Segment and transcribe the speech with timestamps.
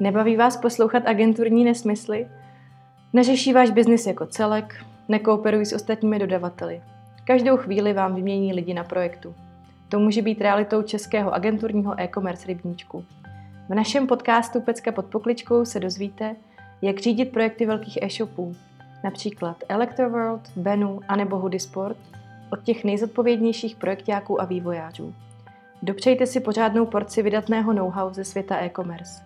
[0.00, 2.28] Nebaví vás poslouchat agenturní nesmysly?
[3.12, 4.84] Neřeší váš biznis jako celek?
[5.08, 6.80] Nekooperují s ostatními dodavateli?
[7.24, 9.34] Každou chvíli vám vymění lidi na projektu.
[9.88, 13.04] To může být realitou českého agenturního e-commerce rybníčku.
[13.68, 16.36] V našem podcastu Pecka pod pokličkou se dozvíte,
[16.82, 18.56] jak řídit projekty velkých e-shopů,
[19.04, 21.98] například Electroworld, Benu anebo Hoodie Sport,
[22.52, 25.14] od těch nejzodpovědnějších projektáků a vývojářů.
[25.82, 29.25] Dopřejte si pořádnou porci vydatného know-how ze světa e-commerce.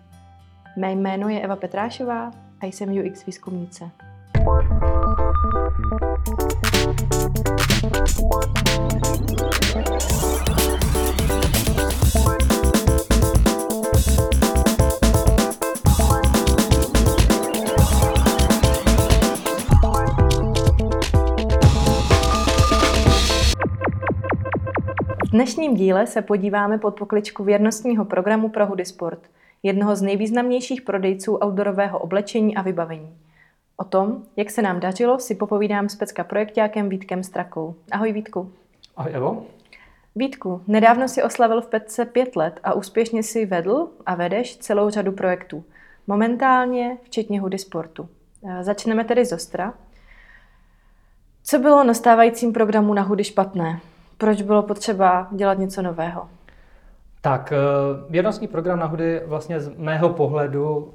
[0.77, 2.31] Mé jméno je Eva Petrášová
[2.61, 3.89] a jsem UX výzkumnice.
[25.25, 29.19] V dnešním díle se podíváme pod pokličku věrnostního programu pro Hoodie Sport,
[29.63, 33.17] jednoho z nejvýznamnějších prodejců outdoorového oblečení a vybavení.
[33.77, 37.75] O tom, jak se nám dařilo, si popovídám s pecka projektákem Vítkem Strakou.
[37.91, 38.51] Ahoj Vítku.
[38.97, 39.45] Ahoj Evo.
[40.15, 44.89] Vítku, nedávno si oslavil v Petce pět let a úspěšně si vedl a vedeš celou
[44.89, 45.63] řadu projektů.
[46.07, 48.09] Momentálně včetně Hoodie Sportu.
[48.61, 49.73] Začneme tedy z Ostra.
[51.43, 53.79] Co bylo na stávajícím programu na Hudy špatné?
[54.21, 56.29] proč bylo potřeba dělat něco nového?
[57.21, 57.57] Tak, eh,
[58.09, 60.93] věrnostní program na Hudy vlastně z mého pohledu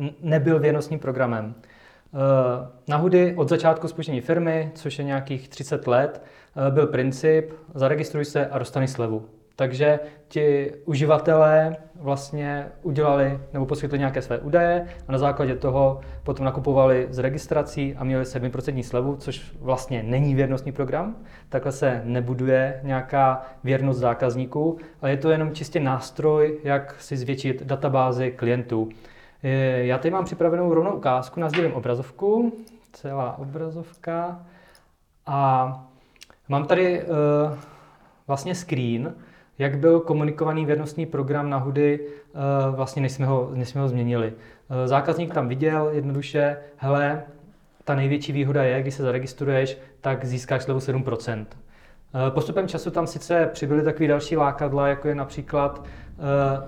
[0.00, 1.54] eh, nebyl věrnostním programem.
[1.54, 6.22] Eh, na Hudy od začátku spuštění firmy, což je nějakých 30 let,
[6.70, 9.28] byl princip zaregistruj se a dostani slevu.
[9.58, 16.44] Takže ti uživatelé vlastně udělali nebo poskytli nějaké své údaje a na základě toho potom
[16.44, 21.16] nakupovali z registrací a měli 7% slevu, což vlastně není věrnostní program.
[21.48, 27.62] Takhle se nebuduje nějaká věrnost zákazníků, ale je to jenom čistě nástroj, jak si zvětšit
[27.62, 28.88] databázy klientů.
[29.76, 32.52] Já tady mám připravenou rovnou ukázku, nazdílím obrazovku,
[32.92, 34.46] celá obrazovka
[35.26, 35.70] a
[36.48, 37.08] mám tady uh,
[38.26, 39.14] vlastně screen,
[39.58, 42.38] jak byl komunikovaný věrnostní program na Hudy, eh,
[42.70, 44.32] vlastně než jsme ho, než jsme ho změnili.
[44.70, 47.22] Eh, zákazník tam viděl jednoduše, hele,
[47.84, 51.46] ta největší výhoda je, když se zaregistruješ, tak získáš slevu 7%.
[52.14, 55.84] Eh, postupem času tam sice přibyly takové další lákadla, jako je například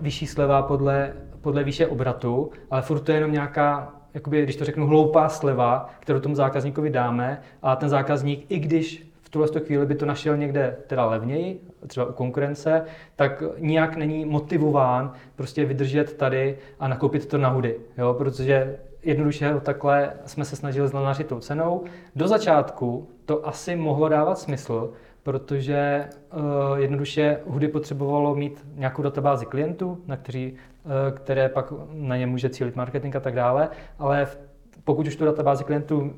[0.00, 4.64] vyšší sleva podle, podle výše obratu, ale furt to je jenom nějaká jakoby, když to
[4.64, 9.94] řeknu, hloupá sleva, kterou tomu zákazníkovi dáme a ten zákazník, i když tuhle chvíli by
[9.94, 12.84] to našel někde teda levněji, třeba u konkurence,
[13.16, 18.14] tak nijak není motivován prostě vydržet tady a nakoupit to na hudy, jo?
[18.14, 21.84] protože jednoduše takhle jsme se snažili zlanařit tou cenou.
[22.16, 24.92] Do začátku to asi mohlo dávat smysl,
[25.22, 32.16] protože uh, jednoduše Hudy potřebovalo mít nějakou databázi klientů, na kteří, uh, které pak na
[32.16, 33.68] ně může cílit marketing a tak dále,
[33.98, 34.38] ale v,
[34.84, 36.12] pokud už tu databázi klientů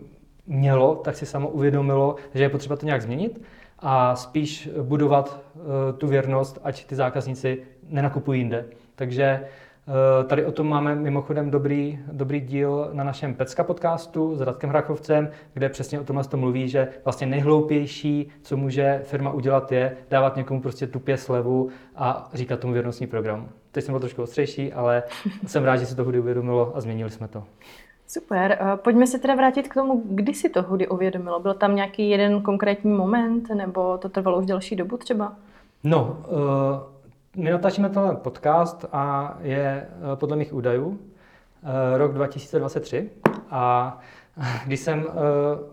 [0.47, 3.43] mělo, tak si samo uvědomilo, že je potřeba to nějak změnit
[3.79, 5.41] a spíš budovat
[5.99, 8.65] tu věrnost, ať ty zákazníci nenakupují jinde.
[8.95, 9.41] Takže
[9.87, 14.71] uh, tady o tom máme mimochodem dobrý, dobrý díl na našem Pecka podcastu s Radkem
[14.71, 19.97] Hrachovcem, kde přesně o tomhle to mluví, že vlastně nejhloupější, co může firma udělat, je
[20.11, 23.49] dávat někomu prostě tupě slevu a říkat tomu věrnostní program.
[23.73, 25.03] Teď jsem byl trošku ostřejší, ale
[25.47, 27.45] jsem rád, že se to uvědomilo a změnili jsme to.
[28.07, 28.59] Super.
[28.77, 31.41] Pojďme se teda vrátit k tomu, kdy si to Hudy uvědomilo.
[31.41, 35.37] Byl tam nějaký jeden konkrétní moment, nebo to trvalo už delší dobu třeba?
[35.85, 40.99] No, uh, my natáčíme tenhle podcast a je uh, podle mých údajů uh,
[41.97, 43.11] rok 2023
[43.51, 43.99] a
[44.67, 45.07] když jsem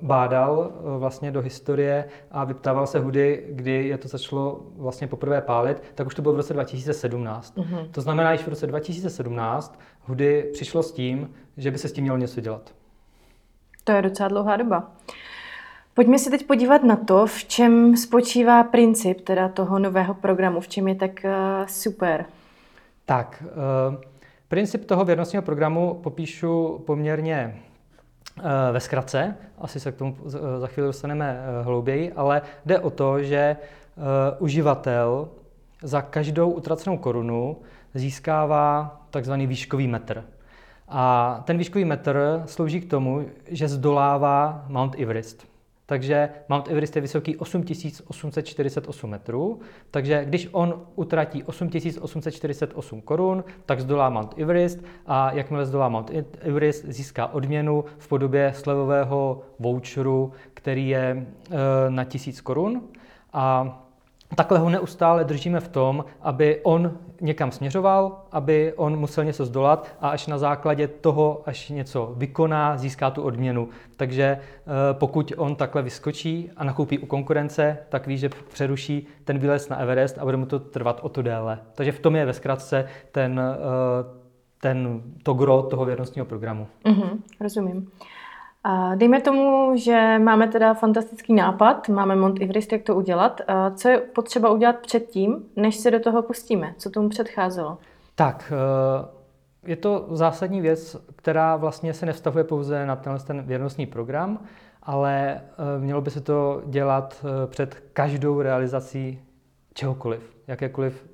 [0.01, 5.83] bádal vlastně do historie a vyptával se hudy, kdy je to začalo vlastně poprvé pálit,
[5.95, 7.57] tak už to bylo v roce 2017.
[7.57, 7.87] Mm-hmm.
[7.91, 12.03] To znamená, že v roce 2017 hudy přišlo s tím, že by se s tím
[12.03, 12.73] mělo něco dělat.
[13.83, 14.91] To je docela dlouhá doba.
[15.99, 20.67] Pojďme se teď podívat na to, v čem spočívá princip teda toho nového programu, v
[20.67, 21.31] čem je tak uh,
[21.67, 22.25] super.
[23.05, 23.95] Tak, uh,
[24.47, 27.59] princip toho věrnostního programu popíšu poměrně
[28.38, 30.15] uh, ve zkratce, asi se k tomu
[30.59, 33.57] za chvíli dostaneme hlouběji, ale jde o to, že
[34.39, 35.29] uživatel
[35.81, 37.57] za každou utracenou korunu
[37.94, 40.24] získává takzvaný výškový metr.
[40.88, 45.58] A ten výškový metr slouží k tomu, že zdolává Mount Everest.
[45.89, 49.59] Takže Mount Everest je vysoký 8848 metrů,
[49.91, 56.86] takže když on utratí 8848 korun, tak zdolá Mount Everest a jakmile zdolá Mount Everest,
[56.86, 61.25] získá odměnu v podobě slevového voucheru, který je e,
[61.89, 62.81] na 1000 korun.
[63.33, 63.88] A
[64.35, 66.91] takhle ho neustále držíme v tom, aby on
[67.21, 72.77] někam směřoval, aby on musel něco zdolat a až na základě toho, až něco vykoná,
[72.77, 73.69] získá tu odměnu.
[73.95, 74.39] Takže eh,
[74.93, 79.77] pokud on takhle vyskočí a nakoupí u konkurence, tak ví, že přeruší ten výlez na
[79.77, 81.59] Everest a bude mu to trvat o to déle.
[81.75, 84.19] Takže v tom je ve zkratce ten, eh,
[84.61, 86.67] ten, to gro toho věrnostního programu.
[86.85, 87.91] Mm-hmm, rozumím.
[88.63, 93.41] A dejme tomu, že máme teda fantastický nápad, máme Mont Everest, jak to udělat.
[93.47, 96.73] A co je potřeba udělat předtím, než se do toho pustíme?
[96.77, 97.77] Co tomu předcházelo?
[98.15, 103.85] Tak, eh, je to zásadní věc, která vlastně se nevztahuje pouze na tenhle ten věrnostní
[103.85, 104.39] program,
[104.83, 109.19] ale eh, mělo by se to dělat eh, před každou realizací
[109.79, 111.07] čehokoliv, jakékoliv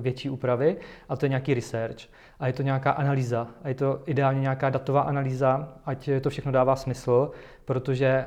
[0.00, 0.76] větší úpravy,
[1.08, 1.96] a to je nějaký research
[2.40, 6.52] a je to nějaká analýza a je to ideálně nějaká datová analýza, ať to všechno
[6.52, 7.30] dává smysl,
[7.64, 8.26] protože eh,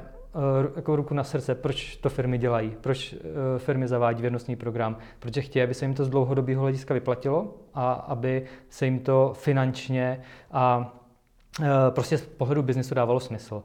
[0.75, 5.41] jako ruku na srdce, proč to firmy dělají, proč eh, firmy zavádí věrnostní program, protože
[5.41, 10.21] chtějí, aby se jim to z dlouhodobého hlediska vyplatilo a aby se jim to finančně
[10.51, 10.93] a
[11.61, 13.63] eh, prostě z pohledu biznesu dávalo smysl.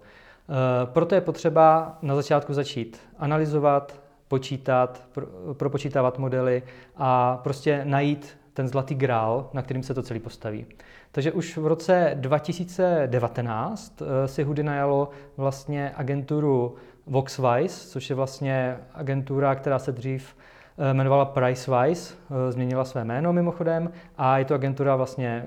[0.85, 4.04] Proto je potřeba na začátku začít analyzovat,
[4.35, 5.09] počítat,
[5.53, 6.63] propočítávat modely
[6.97, 10.67] a prostě najít ten zlatý grál, na kterým se to celý postaví.
[11.13, 16.75] Takže už v roce 2019 eh, si Hudy najalo vlastně agenturu
[17.07, 20.37] Voxwise, což je vlastně agentura, která se dřív
[20.79, 25.45] eh, jmenovala Pricewise, eh, změnila své jméno mimochodem a je to agentura vlastně,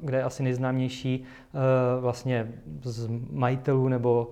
[0.00, 1.24] kde je asi nejznámější
[2.00, 4.30] vlastně z majitelů nebo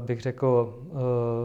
[0.00, 0.78] bych řekl,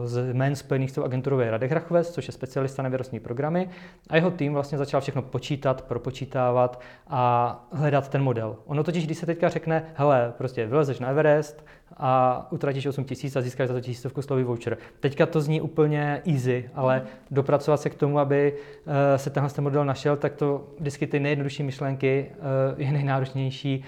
[0.04, 3.20] eh, z jmén spojených s tou agenturou je Radek Rachves, což je specialista na věrostní
[3.20, 3.68] programy
[4.10, 8.56] a jeho tým vlastně začal všechno počítat, propočítávat a hledat ten model.
[8.66, 11.64] Ono totiž, když se teďka řekne, hele, prostě vylezeš na Everest,
[11.96, 14.76] a utratíš 8 tisíc a získáš za to tisícovku slovy voucher.
[15.00, 18.54] Teďka to zní úplně easy, ale dopracovat se k tomu, aby
[18.86, 22.30] eh, se tenhle model našel, tak to vždycky ty nejjednodušší myšlenky
[22.76, 23.84] je nejnáročnější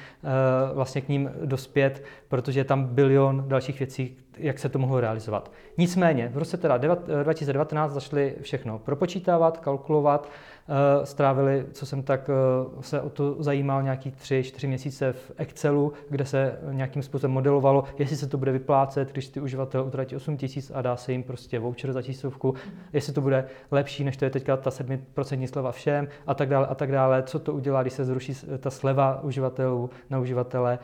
[0.74, 5.52] vlastně k ním dospět, protože je tam bilion dalších věcí, jak se to mohlo realizovat.
[5.78, 10.55] Nicméně v roce teda 2019 začali všechno propočítávat, kalkulovat, eh,
[11.04, 15.92] strávili, co jsem tak eh, se o to zajímal, nějaký tři, čtyři měsíce v Excelu,
[16.10, 20.36] kde se nějakým způsobem modelovalo, jestli se to bude vyplácet, když ty uživatel utratí 8
[20.36, 22.54] tisíc a dá se jim prostě voucher za tisícovku,
[22.92, 26.66] jestli to bude lepší, než to je teďka ta 7% sleva všem a tak dále
[26.66, 30.78] a tak dále, co to udělá, když se zruší ta sleva uživatelů na uživatele.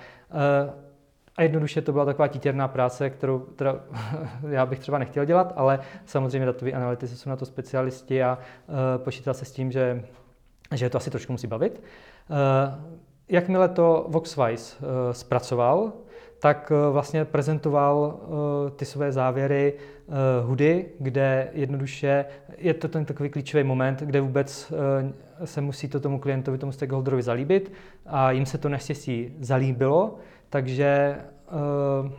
[1.33, 3.81] Eh, a jednoduše to byla taková títěrná práce, kterou teda,
[4.49, 8.39] já bych třeba nechtěl dělat, ale samozřejmě datoví analytici jsou na to specialisti a
[8.69, 10.05] uh, počítá se s tím, že,
[10.75, 11.83] že to asi trošku musí bavit.
[12.31, 12.37] Uh,
[13.29, 15.93] jakmile to Voxwise uh, zpracoval,
[16.39, 19.75] tak uh, vlastně prezentoval uh, ty své závěry
[20.45, 22.25] Hudy, kde jednoduše
[22.59, 25.11] je to ten takový klíčový moment, kde vůbec uh,
[25.45, 27.73] se musí to tomu klientovi, tomu stakeholderovi zalíbit
[28.07, 30.15] a jim se to naštěstí zalíbilo,
[30.51, 32.13] takže eh,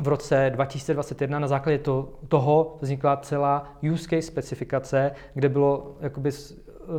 [0.00, 6.30] v roce 2021 na základě to, toho vznikla celá use case specifikace, kde bylo jakoby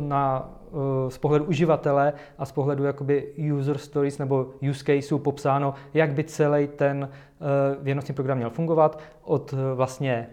[0.00, 5.74] na, eh, z pohledu uživatele a z pohledu jakoby user stories nebo use caseů popsáno,
[5.94, 7.44] jak by celý ten eh,
[7.82, 10.28] věnostní program měl fungovat od vlastně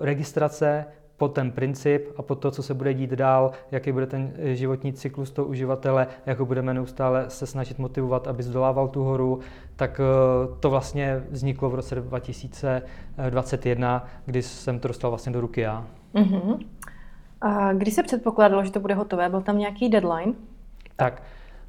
[0.00, 4.32] registrace po ten princip a po to, co se bude dít dál, jaký bude ten
[4.42, 9.40] životní cyklus toho uživatele, jak ho budeme neustále se snažit motivovat, aby zdolával tu horu,
[9.76, 10.04] tak eh,
[10.60, 15.86] to vlastně vzniklo v roce 2021, kdy jsem to dostal vlastně do ruky já.
[16.14, 16.58] Uh-huh.
[17.44, 19.28] A kdy se předpokládalo, že to bude hotové?
[19.28, 20.32] Byl tam nějaký deadline?
[20.96, 21.22] Tak,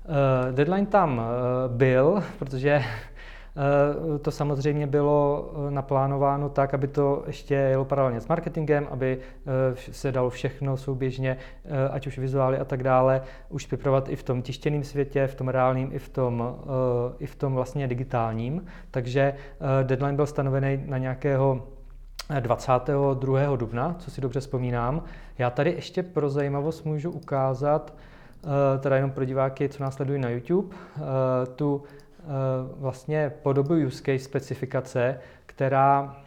[0.05, 1.23] uh, deadline tam uh,
[1.77, 2.83] byl, protože
[3.57, 9.17] Eh, to samozřejmě bylo eh, naplánováno tak, aby to ještě jelo paralelně s marketingem, aby
[9.21, 11.37] eh, se dalo všechno souběžně,
[11.91, 15.47] ať už vizuály a tak dále, už připravovat i v tom tištěném světě, v tom
[15.47, 16.55] reálném, i v tom,
[17.19, 18.65] i v tom vlastně digitálním.
[18.91, 19.33] Takže
[19.83, 21.67] deadline byl stanovený na nějakého
[22.39, 23.55] 22.
[23.55, 25.03] dubna, co si dobře vzpomínám.
[25.37, 27.93] Já tady ještě pro zajímavost můžu ukázat,
[28.79, 30.75] teda jenom pro diváky, co nás sledují na YouTube,
[31.55, 31.83] tu
[32.25, 36.17] Eh, vlastně podobu use case specifikace, která,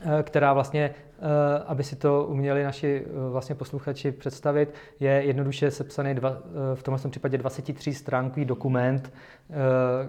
[0.00, 6.14] eh, která vlastně, eh, aby si to uměli naši vlastně posluchači představit, je jednoduše sepsaný
[6.14, 6.38] dva,
[6.74, 9.12] v tomhle případě 23 stránkový dokument,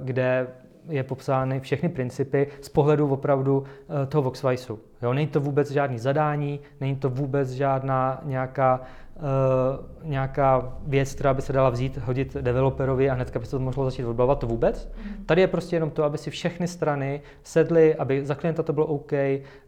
[0.04, 0.48] kde
[0.90, 3.64] je popsány všechny principy z pohledu opravdu
[4.10, 4.74] toho Voxwise.
[5.02, 8.82] Jo, není to vůbec žádný zadání, není to vůbec žádná nějaká
[9.16, 13.60] uh, nějaká věc, která by se dala vzít, hodit developerovi a hnedka by se to
[13.60, 14.92] mohlo začít odbavovat, to vůbec.
[15.06, 15.26] Mm.
[15.26, 18.86] Tady je prostě jenom to, aby si všechny strany sedly, aby za klienta to bylo
[18.86, 19.12] OK,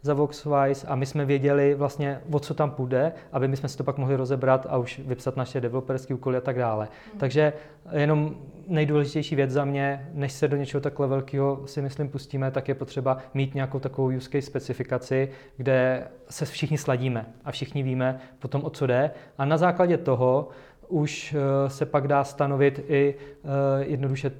[0.01, 3.77] za Voxwise a my jsme věděli vlastně, o co tam půjde, aby my jsme si
[3.77, 6.87] to pak mohli rozebrat a už vypsat naše developerské úkoly a tak dále.
[7.13, 7.19] Mm.
[7.19, 7.53] Takže
[7.91, 8.35] jenom
[8.67, 12.75] nejdůležitější věc za mě, než se do něčeho takhle velkého si myslím pustíme, tak je
[12.75, 18.63] potřeba mít nějakou takovou use case specifikaci, kde se všichni sladíme a všichni víme potom,
[18.63, 19.11] o co jde.
[19.37, 20.49] A na základě toho
[20.87, 24.31] už eh, se pak dá stanovit i eh, jednoduše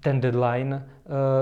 [0.00, 0.86] ten deadline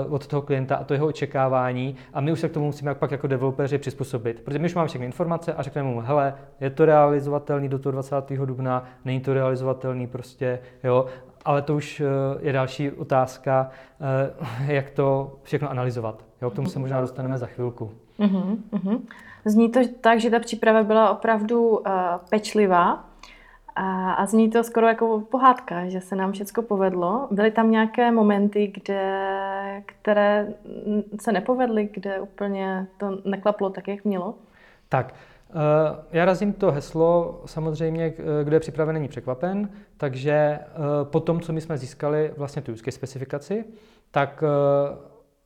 [0.07, 2.95] uh, od toho klienta a to jeho očekávání a my už se k tomu musíme
[2.95, 4.41] pak jako developeři přizpůsobit.
[4.41, 7.91] Protože my už máme všechny informace a řekneme mu, hele, je to realizovatelný do toho
[7.91, 8.15] 20.
[8.29, 11.05] dubna, není to realizovatelný prostě, jo,
[11.45, 12.07] ale to už uh,
[12.39, 13.69] je další otázka,
[14.59, 16.25] uh, jak to všechno analyzovat.
[16.41, 17.91] Jo, k tomu se možná dostaneme za chvilku.
[18.19, 19.01] Uh-huh, uh-huh.
[19.45, 21.83] Zní to tak, že ta příprava byla opravdu uh,
[22.29, 23.09] pečlivá,
[23.75, 27.27] a, a zní to skoro jako pohádka, že se nám všechno povedlo.
[27.31, 30.47] Byly tam nějaké momenty, kde, které
[31.21, 34.35] se nepovedly, kde úplně to neklaplo tak, jak mělo?
[34.89, 35.28] Tak, eh,
[36.11, 38.13] já razím to heslo, samozřejmě,
[38.43, 40.65] kdo je připraven, není překvapen, takže eh,
[41.03, 43.65] po tom, co my jsme získali vlastně tu use specifikaci,
[44.11, 44.97] tak eh,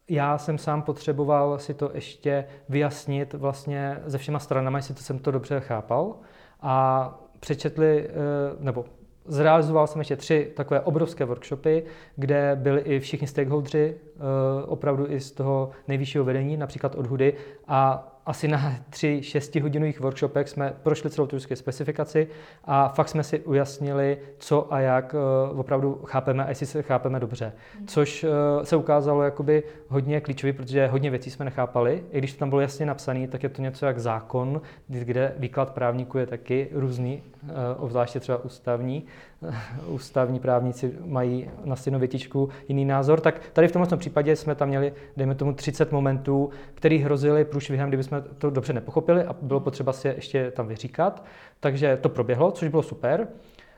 [0.09, 5.19] já jsem sám potřeboval si to ještě vyjasnit vlastně se všema stranami, jestli to jsem
[5.19, 6.15] to dobře chápal.
[6.61, 8.13] A přečetli, eh,
[8.59, 8.85] nebo
[9.25, 11.83] zrealizoval jsem ještě tři takové obrovské workshopy,
[12.15, 14.19] kde byli i všichni stakeholdři, eh,
[14.65, 17.33] opravdu i z toho nejvyššího vedení, například od Hudy,
[17.67, 22.27] a asi na tři šestihodinových workshopech jsme prošli celou tu specifikaci
[22.65, 25.15] a fakt jsme si ujasnili, co a jak
[25.51, 27.53] uh, opravdu chápeme a jestli se chápeme dobře.
[27.77, 27.87] Hmm.
[27.87, 28.29] Což uh,
[28.63, 32.03] se ukázalo jakoby hodně klíčový, protože hodně věcí jsme nechápali.
[32.11, 35.73] I když to tam bylo jasně napsané, tak je to něco jak zákon, kde výklad
[35.73, 39.05] právníků je taky různý, uh, obzvláště třeba ústavní.
[39.87, 44.67] ústavní právníci mají na stejnou větičku jiný názor, tak tady v tomto případě jsme tam
[44.67, 49.59] měli, dejme tomu, 30 momentů, které hrozily průšvihem, kdyby jsme to dobře nepochopili a bylo
[49.59, 51.25] potřeba si je ještě tam vyříkat.
[51.59, 53.27] Takže to proběhlo, což bylo super.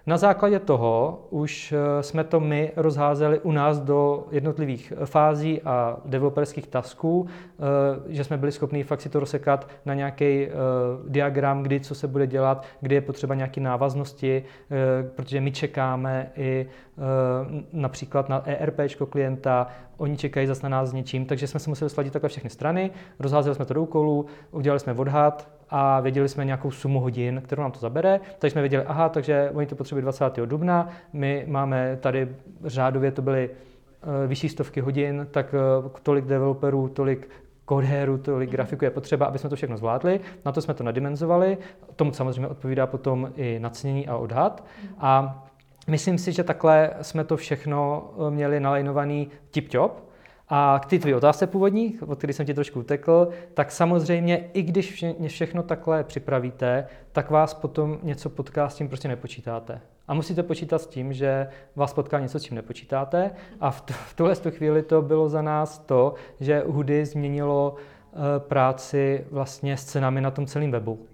[0.08, 5.98] Na základě toho už eh, jsme to my rozházeli u nás do jednotlivých fází a
[6.06, 10.52] developerských tasků, eh, že jsme byli schopni fakt si to rozsekat na nějaký eh,
[11.08, 14.44] diagram, kdy co se bude dělat, kdy je potřeba nějaké návaznosti,
[15.16, 16.68] protože my čekáme i
[17.74, 21.90] například na ERP klienta, oni čekají zase na nás s něčím, takže jsme se museli
[21.90, 26.46] sladit takhle všechny strany, rozházeli jsme to do úkolů, udělali jsme odhad, a věděli jsme
[26.46, 28.20] nějakou sumu hodin, kterou nám to zabere.
[28.40, 30.38] Takže jsme věděli, aha, takže oni to potřebují 20.
[30.46, 32.28] dubna, my máme tady
[32.64, 37.30] řádově to byly uh, vyšší stovky hodin, tak uh, tolik developerů, tolik
[37.66, 38.56] kodérů, tolik mhm.
[38.56, 40.20] grafiků je potřeba, aby jsme to všechno zvládli.
[40.46, 41.58] Na to jsme to nadimenzovali.
[41.96, 44.64] Tomu samozřejmě odpovídá potom i nacnění a odhad.
[44.84, 44.96] Mhm.
[45.00, 45.44] A
[45.88, 49.92] myslím si, že takhle jsme to všechno eh, měli nalajnovaný tip-top.
[50.48, 54.62] A k té tvé otázce původní, od které jsem ti trošku utekl, tak samozřejmě, i
[54.64, 59.82] když vše, všechno takhle připravíte, tak vás potom něco potká, s tím prostě nepočítáte.
[60.08, 63.32] A musíte počítat s tím, že vás potká něco, s čím nepočítáte.
[63.60, 69.26] A v, v tuhle chvíli to bylo za nás to, že Hudy změnilo uh, práci
[69.32, 70.94] vlastně s cenami na tom celém webu.
[70.94, 71.06] Uh,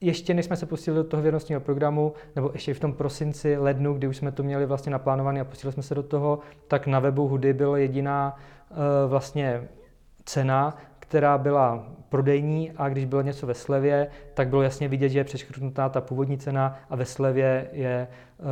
[0.00, 3.94] ještě než jsme se pustili do toho věrnostního programu, nebo ještě v tom prosinci, lednu,
[3.94, 6.38] kdy už jsme to měli vlastně naplánované a pustili jsme se do toho,
[6.68, 8.36] tak na webu Hudy byla jediná
[8.70, 8.76] uh,
[9.10, 9.68] vlastně
[10.24, 15.18] cena, která byla prodejní a když bylo něco ve slevě, tak bylo jasně vidět, že
[15.18, 18.46] je přeškrtnutá ta původní cena a ve slevě je uh,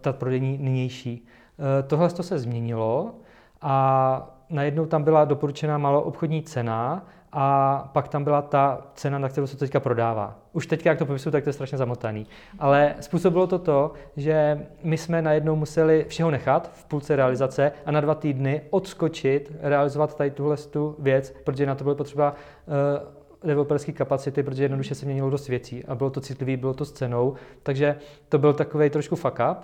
[0.00, 1.26] ta prodejní nynější.
[1.58, 3.14] Uh, tohle to se změnilo
[3.62, 9.46] a najednou tam byla doporučená maloobchodní cena a pak tam byla ta cena, na kterou
[9.46, 10.38] se to teďka prodává.
[10.52, 12.26] Už teď, jak to popisuju, tak to je strašně zamotaný.
[12.58, 17.90] Ale způsobilo to to, že my jsme najednou museli všeho nechat v půlce realizace a
[17.90, 22.34] na dva týdny odskočit, realizovat tady tuhle tu věc, protože na to bylo potřeba
[22.66, 26.84] uh, developerské kapacity, protože jednoduše se měnilo dost věcí a bylo to citlivý, bylo to
[26.84, 27.34] s cenou.
[27.62, 27.96] Takže
[28.28, 29.58] to byl takový trošku fuck up,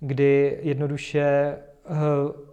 [0.00, 1.56] kdy jednoduše
[1.90, 2.51] uh,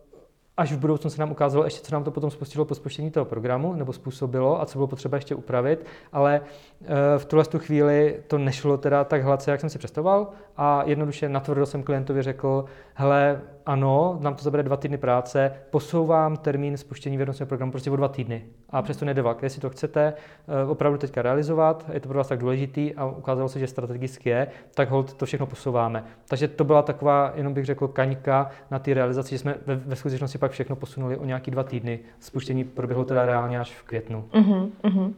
[0.59, 3.25] až v budoucnu se nám ukázalo ještě, co nám to potom spustilo po spuštění toho
[3.25, 6.41] programu, nebo způsobilo a co bylo potřeba ještě upravit, ale
[6.81, 6.87] eh,
[7.17, 11.29] v tuhle tu chvíli to nešlo teda tak hladce, jak jsem si představoval a jednoduše
[11.29, 17.17] natvrdo jsem klientovi řekl, hele, ano, nám to zabere dva týdny práce, posouvám termín spuštění
[17.17, 18.43] věrnostního programu prostě o dva týdny.
[18.69, 19.43] A přesto nejde vlak.
[19.43, 23.49] Jestli to chcete eh, opravdu teďka realizovat, je to pro vás tak důležitý a ukázalo
[23.49, 26.03] se, že strategicky je, tak hold to všechno posouváme.
[26.27, 29.95] Takže to byla taková, jenom bych řekl, kaňka na té realizaci, že jsme ve, ve
[29.95, 31.99] skutečnosti pak všechno posunuli o nějaký dva týdny.
[32.19, 34.25] Spuštění proběhlo teda reálně až v květnu.
[34.33, 35.13] Uh-huh, uh-huh.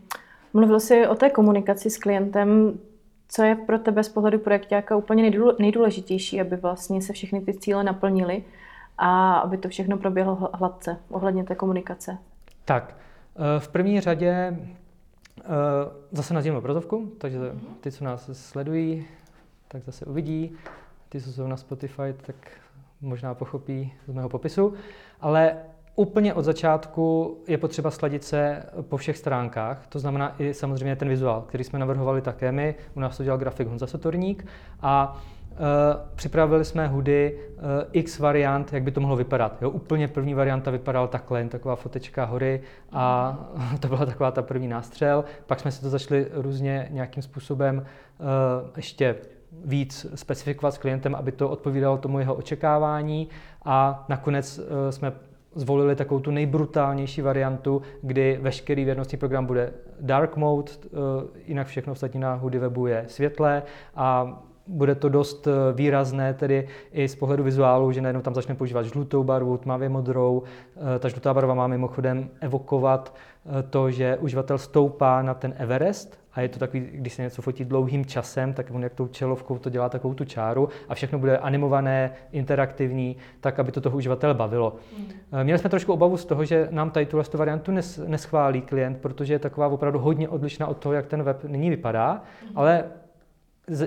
[0.53, 2.79] Mluvil jsi o té komunikaci s klientem
[3.33, 7.83] Co je pro tebe z pohledu projektáka úplně nejdůležitější, aby vlastně se všechny ty cíle
[7.83, 8.43] naplnily
[8.97, 12.17] a aby to všechno proběhlo hladce ohledně té komunikace?
[12.65, 12.97] Tak,
[13.35, 15.43] eh, v první řadě eh,
[16.11, 17.39] zase nazvíme obrazovku, takže
[17.81, 19.05] ty, co nás sledují,
[19.67, 20.57] tak zase uvidí.
[21.09, 22.35] Ty, co jsou na Spotify, tak
[23.01, 24.73] možná pochopí z mého popisu.
[25.21, 25.57] Ale
[25.95, 31.09] Úplně od začátku je potřeba sladit se po všech stránkách, to znamená i samozřejmě ten
[31.09, 32.75] vizuál, který jsme navrhovali také my.
[32.95, 34.45] U nás to dělal grafik Honza Sotorník
[34.81, 35.21] a
[35.51, 35.57] Uh,
[36.15, 39.61] připravili jsme hudy uh, x variant, jak by to mohlo vypadat.
[39.61, 43.37] Jo, úplně první varianta vypadala takhle, jen taková fotečka hory a
[43.79, 45.23] to byla taková ta první nástřel.
[45.45, 48.25] Pak jsme si to začali různě nějakým způsobem uh,
[48.75, 49.15] ještě
[49.65, 53.29] víc specifikovat s klientem, aby to odpovídalo tomu jeho očekávání
[53.65, 55.11] a nakonec jsme
[55.55, 60.89] zvolili takovou tu nejbrutálnější variantu, kdy veškerý věrnostní program bude dark mode, eh,
[61.45, 63.63] jinak všechno ostatní na Hudy webu je světlé
[63.95, 68.55] a bude to dost eh, výrazné tedy i z pohledu vizuálu, že najednou tam začne
[68.55, 70.43] používat žlutou barvu, tmavě modrou.
[70.95, 73.15] Eh, ta žlutá barva má mimochodem evokovat
[73.69, 77.65] to, že uživatel stoupá na ten Everest, a je to takový, když se něco fotí
[77.65, 81.37] dlouhým časem, tak on jak tou čelovkou to dělá takovou tu čáru a všechno bude
[81.37, 84.75] animované, interaktivní, tak aby to toho uživatele bavilo.
[84.97, 85.05] Mm.
[85.43, 89.33] Měli jsme trošku obavu z toho, že nám tady tuhle variantu nes, neschválí klient, protože
[89.33, 92.57] je taková opravdu hodně odlišná od toho, jak ten web nyní vypadá, mm.
[92.57, 92.83] ale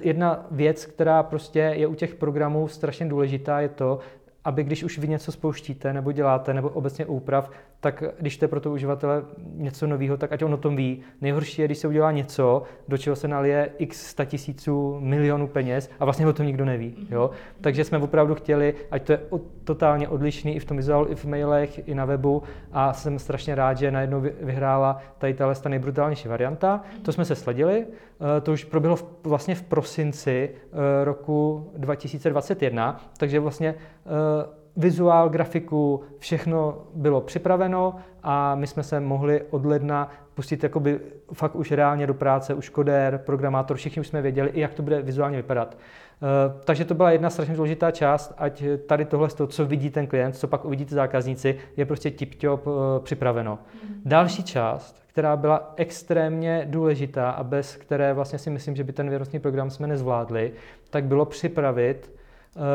[0.03, 3.99] jedna věc, která prostě je u těch programů strašně důležitá, je to,
[4.45, 7.50] aby když už vy něco spouštíte nebo děláte, nebo obecně úprav,
[7.85, 9.23] tak když to je pro toho uživatele
[9.55, 11.00] něco nového, tak ať on o tom ví.
[11.21, 15.91] Nejhorší je, když se udělá něco, do čeho se nalije x sta tisíců, milionů peněz
[16.00, 17.09] a vlastně o tom nikdo neví.
[17.11, 17.31] Jo?
[17.61, 19.21] Takže jsme opravdu chtěli, ať to je
[19.64, 23.55] totálně odlišný i v tom vizuálu, i v mailech, i na webu a jsem strašně
[23.55, 26.81] rád, že najednou vyhrála tady ta ta nejbrutálnější varianta.
[27.03, 33.41] To jsme se sledili, eh, to už proběhlo vlastně v prosinci eh, roku 2021, takže
[33.41, 40.62] vlastně eh, vizuál, grafiku, všechno bylo připraveno a my jsme se mohli od ledna pustit
[40.62, 41.00] jakoby
[41.33, 44.83] fakt už reálně do práce, už kodér, programátor, všichni už jsme věděli, i jak to
[44.83, 45.76] bude vizuálně vypadat.
[45.76, 50.37] Eh, takže to byla jedna strašně důležitá část, ať tady tohle, co vidí ten klient,
[50.37, 53.59] co pak uvidí ty zákazníci, je prostě tip-top eh, připraveno.
[53.88, 54.00] Mm.
[54.04, 59.08] Další část, která byla extrémně důležitá a bez které vlastně si myslím, že by ten
[59.08, 60.52] věrnostní program jsme nezvládli,
[60.91, 62.10] tak bylo připravit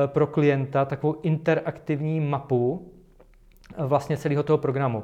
[0.06, 2.92] pro klienta takovou interaktivní mapu
[3.78, 5.04] eh, vlastně celého toho programu.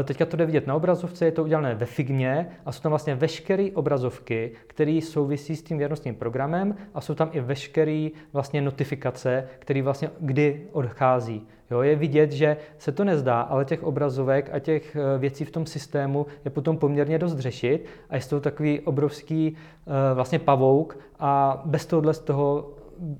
[0.00, 2.90] Eh, teďka to jde vidět na obrazovce, je to udělané ve Figmě a jsou tam
[2.90, 8.62] vlastně veškeré obrazovky, které souvisí s tím věrnostním programem a jsou tam i veškeré vlastně
[8.62, 11.46] notifikace, které vlastně kdy odchází.
[11.70, 15.66] Jo, je vidět, že se to nezdá, ale těch obrazovek a těch věcí v tom
[15.66, 19.56] systému je potom poměrně dost řešit a je to takový obrovský
[20.14, 22.75] vlastně pavouk a bez tohohle z toho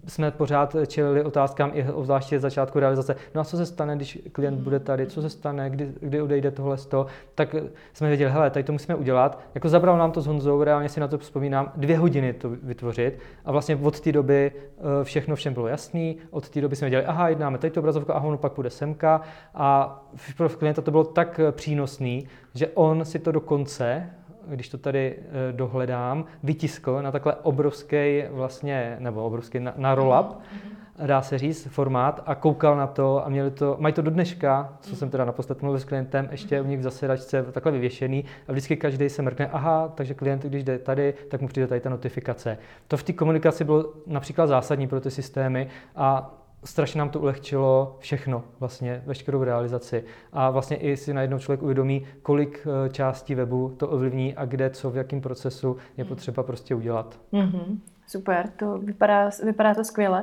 [0.06, 3.16] jsme pořád čelili otázkám i obzvláště začátku realizace.
[3.34, 6.50] No a co se stane, když klient bude tady, co se stane, kdy, kdy odejde
[6.50, 7.54] tohle toho, tak
[7.92, 9.40] jsme věděli, hele, tady to musíme udělat.
[9.54, 13.18] Jako zabralo nám to s Honzou, reálně si na to vzpomínám, dvě hodiny to vytvořit.
[13.44, 17.06] A vlastně od té doby eh, všechno všem bylo jasný, od té doby jsme věděli,
[17.06, 19.20] aha, jednáme tady tu obrazovku, aha, ono pak bude semka.
[19.54, 20.02] A
[20.36, 24.10] pro klienta to bylo tak přínosný, že on si to dokonce
[24.48, 30.26] když to tady eh, dohledám, vytiskl na takhle obrovský vlastně, nebo obrovský na, na roll-up,
[30.26, 31.06] mm-hmm.
[31.06, 34.72] dá se říct, formát a koukal na to a měli to, mají to do dneška,
[34.80, 38.52] co jsem teda naposled mluvil s klientem, ještě u nich v zasedačce takhle vyvěšený a
[38.52, 41.90] vždycky každý se mrkne, aha, takže klient, když jde tady, tak mu přijde tady ta
[41.90, 42.58] notifikace.
[42.88, 46.34] To v té komunikaci bylo například zásadní pro ty systémy a
[46.66, 50.04] strašně nám to ulehčilo všechno, vlastně veškerou realizaci.
[50.32, 54.70] A vlastně i si najednou člověk uvědomí, kolik eh, částí webu to ovlivní a kde,
[54.70, 56.08] co, v jakém procesu je hmm.
[56.08, 57.18] potřeba prostě udělat.
[57.32, 57.78] Mm-hmm.
[58.06, 60.22] Super, to vypadá, vypadá to skvěle.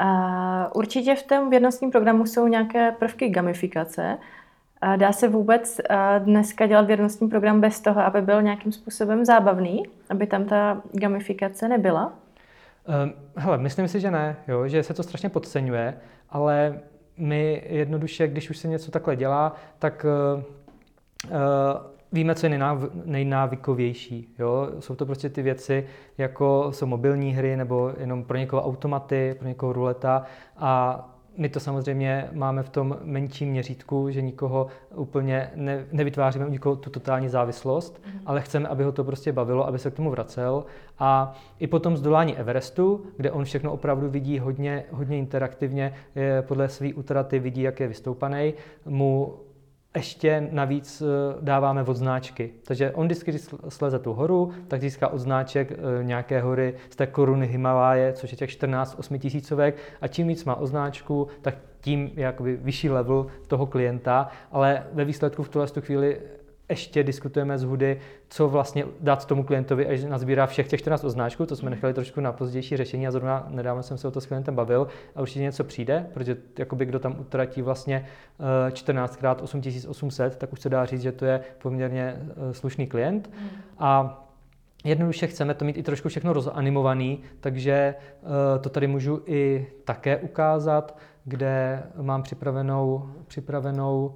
[0.00, 4.18] A určitě v tom vědnostním programu jsou nějaké prvky gamifikace.
[4.80, 5.80] A dá se vůbec
[6.18, 11.68] dneska dělat vědnostní program bez toho, aby byl nějakým způsobem zábavný, aby tam ta gamifikace
[11.68, 12.12] nebyla?
[12.88, 15.94] Um, hele, myslím si, že ne, jo, že se to strašně podceňuje,
[16.30, 16.80] ale
[17.16, 20.42] my jednoduše, když už se něco takhle dělá, tak uh,
[22.12, 24.34] víme, co je nejnáv, nejnávykovější.
[24.38, 24.68] Jo?
[24.78, 25.86] Jsou to prostě ty věci,
[26.18, 30.22] jako jsou mobilní hry, nebo jenom pro někoho automaty, pro někoho ruleta
[30.56, 31.04] a
[31.38, 36.76] my to samozřejmě máme v tom menším měřítku, že nikoho úplně ne, nevytváříme u nikoho
[36.76, 38.20] tu totální závislost, mm.
[38.26, 40.64] ale chceme, aby ho to prostě bavilo, aby se k tomu vracel.
[40.98, 46.42] A i po tom zdolání Everestu, kde on všechno opravdu vidí hodně, hodně interaktivně, je
[46.42, 48.54] podle své utraty vidí, jak je vystoupaný,
[48.86, 49.34] mu
[49.98, 51.02] ještě navíc
[51.40, 52.50] dáváme odznáčky.
[52.66, 57.46] Takže on vždycky, když sleze tu horu, tak získá odznáček nějaké hory z té koruny
[57.46, 62.56] Himaláje, což je těch 14 osmitisícovek a čím víc má odznáčku, tak tím je jakoby
[62.56, 66.20] vyšší level toho klienta, ale ve výsledku v tuhle chvíli
[66.68, 71.46] ještě diskutujeme z Hudy, co vlastně dát tomu klientovi, až nazbírá všech těch 14 označků,
[71.46, 74.26] to jsme nechali trošku na pozdější řešení a zrovna nedávno jsem se o to s
[74.26, 78.06] klientem bavil a určitě něco přijde, protože jakoby kdo tam utratí vlastně
[78.72, 82.86] 14 eh, krát 8800, tak už se dá říct, že to je poměrně eh, slušný
[82.86, 83.30] klient.
[83.38, 83.48] Hmm.
[83.78, 84.24] A
[84.84, 88.28] Jednoduše chceme to mít i trošku všechno rozanimovaný, takže uh,
[88.60, 94.14] to tady můžu i také ukázat, kde mám připravenou, připravenou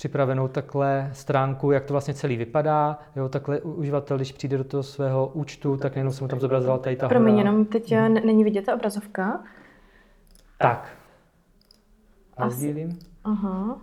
[0.00, 2.98] připravenou takhle stránku, jak to vlastně celý vypadá.
[3.16, 6.78] Jo, takhle uživatel, když přijde do toho svého účtu, tak jenom jsem mu tam zobrazila
[6.78, 8.14] tady ta Promiň, jenom teď hmm.
[8.14, 9.44] není vidět ta obrazovka.
[10.58, 10.96] Tak.
[12.38, 12.98] Nazdílím.
[13.24, 13.80] Aha.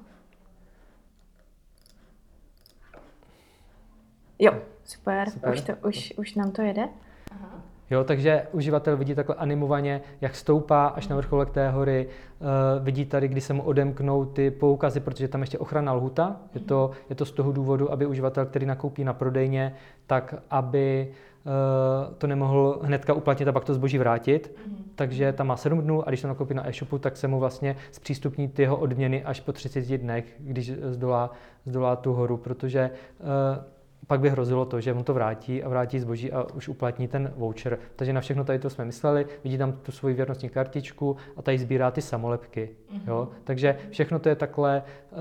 [4.40, 5.54] Jo, super, super.
[5.54, 6.90] Už, to, už, už nám to jede.
[7.32, 7.62] Aha.
[7.90, 12.08] Jo, takže uživatel vidí takhle animovaně, jak stoupá až na vrcholek té hory.
[12.40, 12.48] Uh,
[12.84, 16.38] vidí tady, kdy se mu odemknou ty poukazy, protože tam ještě ochrana lhuta.
[16.54, 19.76] Je to, je to z toho důvodu, aby uživatel, který nakoupí na prodejně,
[20.08, 21.08] tak aby
[21.46, 24.56] uh, to nemohl hnedka uplatnit a pak to zboží vrátit.
[24.96, 27.76] Takže tam má 7 dnů a když to nakoupí na e-shopu, tak se mu vlastně
[27.92, 31.32] zpřístupní ty jeho odměny až po 30 dnech, když zdolá,
[31.66, 33.28] zdolá tu horu, protože uh,
[34.08, 37.34] pak by hrozilo to, že mu to vrátí a vrátí zboží a už uplatní ten
[37.36, 37.80] voucher.
[37.96, 41.58] Takže na všechno tady to jsme mysleli, vidí tam tu svoji věrnostní kartičku a tady
[41.58, 42.70] sbírá ty samolepky.
[42.70, 43.02] Mm-hmm.
[43.08, 43.28] Jo?
[43.44, 45.18] Takže všechno to je takhle uh,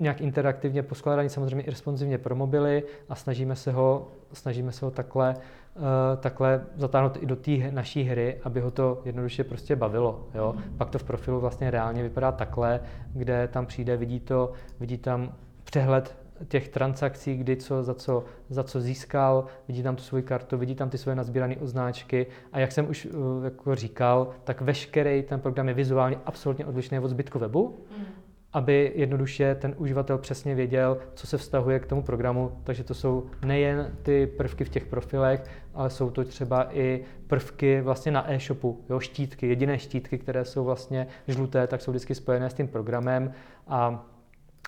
[0.00, 4.90] nějak interaktivně poskládané, samozřejmě i responsivně pro mobily a snažíme se ho, snažíme se ho
[4.90, 5.34] takhle,
[5.76, 5.82] uh,
[6.20, 10.26] takhle zatáhnout i do té naší hry, aby ho to jednoduše prostě bavilo.
[10.34, 10.54] Jo?
[10.56, 10.76] Mm-hmm.
[10.76, 12.80] Pak to v profilu vlastně reálně vypadá takhle,
[13.12, 15.32] kde tam přijde, vidí to, vidí tam
[15.64, 16.16] přehled
[16.48, 20.74] těch transakcí, kdy co za, co za co získal, vidí tam tu svoji kartu, vidí
[20.74, 25.40] tam ty svoje nazbírané označky a jak jsem už uh, jako říkal, tak veškerý ten
[25.40, 28.04] program je vizuálně absolutně odlišný od zbytku webu, mm.
[28.52, 33.26] aby jednoduše ten uživatel přesně věděl, co se vztahuje k tomu programu, takže to jsou
[33.44, 38.80] nejen ty prvky v těch profilech, ale jsou to třeba i prvky vlastně na e-shopu,
[38.90, 43.32] jo, štítky, jediné štítky, které jsou vlastně žluté, tak jsou vždycky spojené s tím programem
[43.68, 44.06] a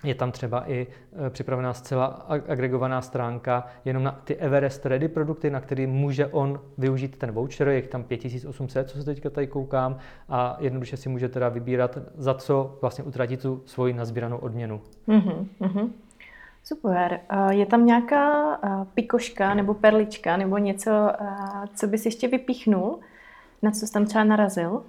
[0.03, 0.87] je tam třeba i
[1.25, 2.05] e, připravená zcela
[2.47, 7.67] agregovaná stránka jenom na ty Everest Ready produkty, na který může on využít ten voucher,
[7.67, 9.97] je tam 5800, co se teďka tady koukám,
[10.29, 14.81] a jednoduše si může teda vybírat, za co vlastně utratit tu svoji nazbíranou odměnu.
[15.07, 15.89] Mm-hmm, mm-hmm.
[16.63, 17.19] Super.
[17.49, 18.55] Je tam nějaká
[18.93, 20.91] pikoška nebo perlička nebo něco,
[21.75, 22.99] co bys ještě vypíchnul,
[23.61, 24.71] na co jsi tam třeba narazil?
[24.71, 24.83] Uh,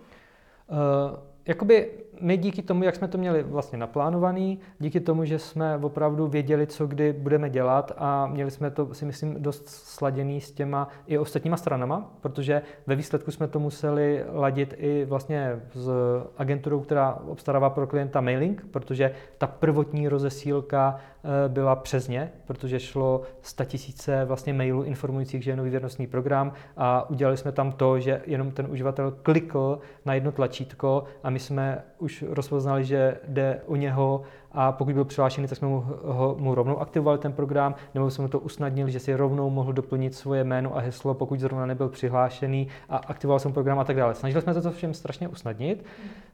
[1.46, 6.27] jakoby my díky tomu, jak jsme to měli vlastně naplánovaný, díky tomu, že jsme opravdu
[6.27, 10.88] věděli, co kdy budeme dělat a měli jsme to, si myslím, dost sladěný s těma
[11.07, 15.90] i ostatníma stranama, protože ve výsledku jsme to museli ladit i vlastně s
[16.37, 21.01] agenturou, která obstarává pro klienta mailing, protože ta prvotní rozesílka
[21.48, 26.52] byla přes ně, protože šlo 100 tisíce vlastně mailů informujících, že je nový věrnostní program
[26.76, 31.38] a udělali jsme tam to, že jenom ten uživatel klikl na jedno tlačítko a my
[31.38, 36.37] jsme už rozpoznali, že jde o něho a pokud byl přihlášený, tak jsme mu, ho,
[36.38, 40.14] mu rovnou aktivovali ten program, nebo jsme mu to usnadnili, že si rovnou mohl doplnit
[40.14, 44.14] svoje jméno a heslo, pokud zrovna nebyl přihlášený a aktivoval jsem program a tak dále.
[44.14, 45.85] Snažili jsme se to všem strašně usnadnit.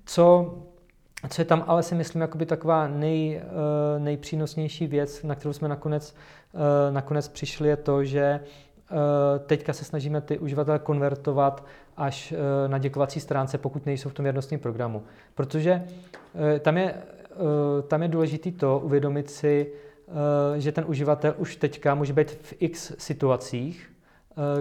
[0.05, 0.55] Co
[1.29, 5.69] co je tam ale si myslím jakoby taková nej, uh, nejpřínosnější věc, na kterou jsme
[5.69, 6.15] nakonec,
[6.53, 6.61] uh,
[6.95, 8.41] nakonec přišli, je to, že
[8.91, 8.97] uh,
[9.47, 11.65] teďka se snažíme ty uživatele konvertovat
[11.99, 15.03] až eh, na děkovací stránce, pokud nejsou v tom věrnostním programu.
[15.35, 15.85] Protože
[16.55, 19.73] eh, tam je, eh, tam je důležité to uvědomit si,
[20.57, 23.91] že ten uživatel už teďka může být v x situacích,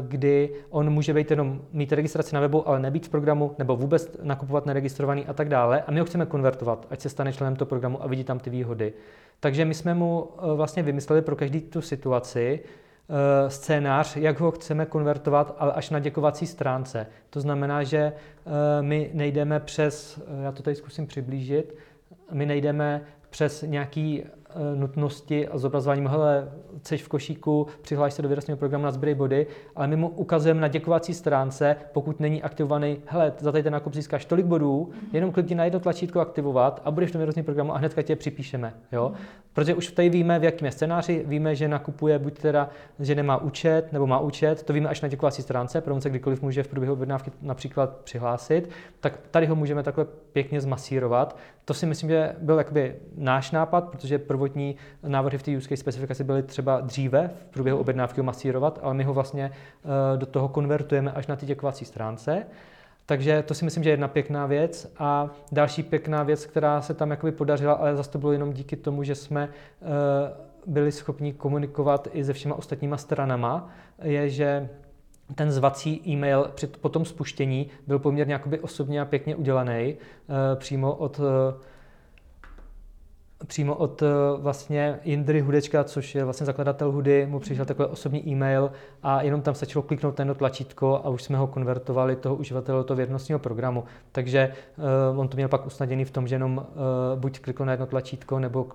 [0.02, 4.18] kdy on může být jenom mít registraci na webu, ale nebýt v programu, nebo vůbec
[4.24, 5.82] nakupovat neregistrovaný a tak dále.
[5.82, 8.50] A my ho chceme konvertovat, ať se stane členem toho programu a vidí tam ty
[8.50, 8.94] výhody.
[9.40, 12.60] Takže my jsme mu vlastně vymysleli pro každý tu situaci
[13.10, 17.08] Eh, scénář, jak ho chceme konvertovat, ale až na děkovací stránce.
[17.30, 21.76] To znamená, že eh, my nejdeme přes, eh, já to tady zkusím přiblížit,
[22.32, 26.50] my nejdeme přes nějaký Eh, nutnosti a zobrazování, hele,
[26.84, 30.62] jsi v košíku, přihláš se do výrostního programu na sběrej body, ale my mu ukazujeme
[30.62, 35.32] na děkovací stránce, pokud není aktivovaný, hele, za tady ten nákup získáš tolik bodů, jenom
[35.32, 38.74] klikni na jedno tlačítko aktivovat a budeš v tom výrostním programu a hnedka tě připíšeme.
[38.92, 39.12] Jo?
[39.54, 43.38] Protože už tady víme, v jakém je scénáři, víme, že nakupuje buď teda, že nemá
[43.38, 46.68] účet nebo má účet, to víme až na děkovací stránce, protože se kdykoliv může v
[46.68, 51.38] průběhu objednávky například přihlásit, tak tady ho můžeme takhle pěkně zmasírovat.
[51.68, 55.78] To si myslím, že byl jakoby náš nápad, protože prvotní návrhy v té use case
[55.78, 59.52] specifikaci byly třeba dříve v průběhu objednávky masírovat, ale my ho vlastně
[60.16, 62.46] do toho konvertujeme až na ty děkovací stránce.
[63.06, 64.94] Takže to si myslím, že je jedna pěkná věc.
[65.00, 68.76] A další pěkná věc, která se tam jakoby podařila, ale zase to bylo jenom díky
[68.76, 69.50] tomu, že jsme
[70.66, 73.70] byli schopni komunikovat i se všema ostatníma stranama,
[74.04, 74.70] je, že
[75.36, 79.96] ten zvací e-mail před, po tom spuštění byl poměrně jakoby osobně a pěkně udělaný e,
[80.56, 81.78] přímo od e,
[83.48, 88.30] přímo od eh, vlastně Jindry Hudečka, což je vlastně zakladatel Hudy, mu přišel takový osobní
[88.30, 88.72] e-mail
[89.04, 92.84] a jenom tam stačilo kliknout na tlačítko a už jsme ho konvertovali toho uživatele do
[92.84, 93.84] toho věrnostního programu.
[94.12, 94.54] Takže
[95.14, 97.86] uh, on to měl pak usnaděný v tom, že jenom uh, buď klikl na jedno
[97.86, 98.68] tlačítko, nebo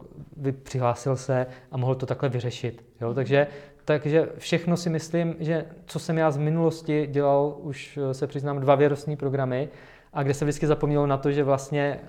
[0.62, 2.84] přihlásil se a mohl to takhle vyřešit.
[3.00, 3.14] Jo?
[3.14, 3.46] Takže
[3.84, 8.74] takže všechno si myslím, že co jsem já z minulosti dělal, už se přiznám, dva
[8.74, 9.68] věrnostní programy,
[10.12, 12.00] a kde se vždycky zapomnělo na to, že vlastně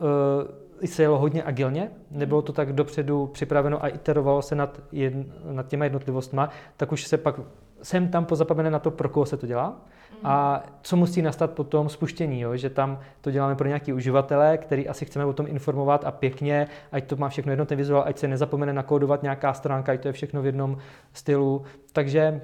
[0.00, 5.22] uh, se jelo hodně agilně, nebylo to tak dopředu připraveno a iterovalo se nad, jedn,
[5.52, 7.40] nad těma jednotlivostma, tak už se pak
[7.82, 9.80] jsem tam pozapomené na to, pro koho se to dělá.
[10.24, 12.56] A co musí nastat po tom spuštění, jo?
[12.56, 16.68] že tam to děláme pro nějaký uživatele, který asi chceme o tom informovat a pěkně,
[16.92, 20.12] ať to má všechno jednotný vizuál, ať se nezapomene nakódovat nějaká stránka, ať to je
[20.12, 20.78] všechno v jednom
[21.12, 21.62] stylu.
[21.92, 22.40] Takže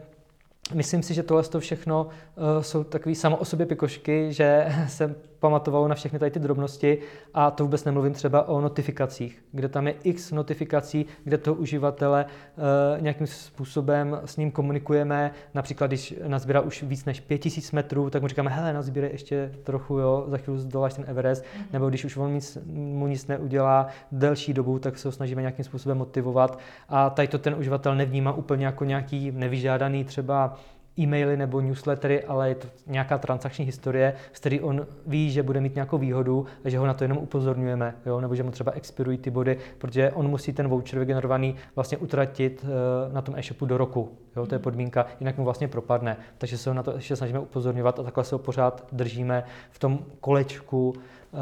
[0.75, 5.15] Myslím si, že tohle to všechno uh, jsou takové samo o sobě pikošky, že se
[5.41, 6.99] pamatovalo na všechny tady ty drobnosti
[7.35, 12.25] a to vůbec nemluvím třeba o notifikacích, kde tam je x notifikací, kde toho uživatele
[12.25, 15.31] uh, nějakým způsobem s ním komunikujeme.
[15.55, 19.99] Například, když nazbírá už víc než 5000 metrů, tak mu říkáme, hele, nazbírej ještě trochu,
[19.99, 21.45] jo, za chvíli zdoláš ten Everest.
[21.45, 21.73] Mm-hmm.
[21.73, 25.65] Nebo když už on nic, mu nic neudělá delší dobu, tak se ho snažíme nějakým
[25.65, 26.59] způsobem motivovat.
[26.89, 30.59] A tady to ten uživatel nevnímá úplně jako nějaký nevyžádaný třeba
[30.99, 35.61] e-maily nebo newslettery, ale je to nějaká transakční historie, z který on ví, že bude
[35.61, 38.21] mít nějakou výhodu a že ho na to jenom upozorňujeme, jo?
[38.21, 42.65] nebo že mu třeba expirují ty body, protože on musí ten voucher vygenerovaný vlastně utratit
[42.65, 44.13] uh, na tom e-shopu do roku.
[44.37, 44.47] Jo?
[44.47, 46.17] To je podmínka, jinak mu vlastně propadne.
[46.39, 49.79] Takže se ho na to ještě snažíme upozorňovat a takhle se ho pořád držíme v
[49.79, 51.39] tom kolečku uh,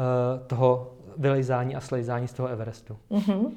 [0.47, 2.97] toho vylejzání a slejzání z toho Everestu.
[3.11, 3.51] Mm-hmm.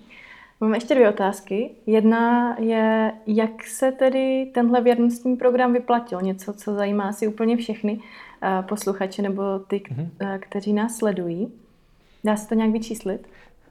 [0.60, 1.70] Mám ještě dvě otázky.
[1.86, 6.20] Jedna je, jak se tedy tenhle věrnostní program vyplatil?
[6.20, 8.00] Něco, co zajímá asi úplně všechny
[8.42, 10.38] eh, posluchače nebo ty, mm-hmm.
[10.38, 11.52] kteří nás sledují.
[12.24, 13.28] Dá se to nějak vyčíslit?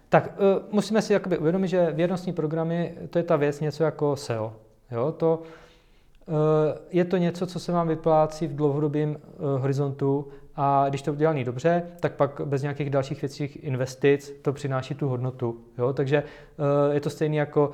[0.09, 4.15] Tak uh, musíme si jakoby uvědomit, že věrnostní programy, to je ta věc něco jako
[4.15, 4.53] SEO.
[4.91, 5.11] Jo?
[5.11, 5.41] To,
[6.91, 10.27] je to něco, co se vám vyplácí v dlouhodobém uh, horizontu
[10.61, 15.07] a když to udělaný dobře, tak pak bez nějakých dalších věcích investic to přináší tu
[15.07, 15.57] hodnotu.
[15.77, 15.93] Jo?
[15.93, 17.71] Takže uh, je to stejné jako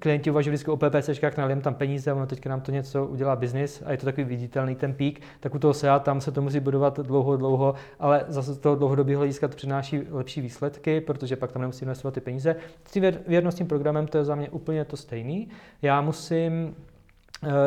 [0.00, 3.82] klienti uvažují vždycky o PPCčkách, nalijem tam peníze, ono teďka nám to něco udělá biznis
[3.86, 6.60] a je to takový viditelný ten pík, tak u toho SEA tam se to musí
[6.60, 11.52] budovat dlouho, dlouho, ale zase z toho dlouhodobého hlediska to přináší lepší výsledky, protože pak
[11.52, 12.56] tam nemusí investovat ty peníze.
[12.84, 15.48] S tím věrnostním programem to je za mě úplně to stejný.
[15.82, 16.97] Já musím Eh,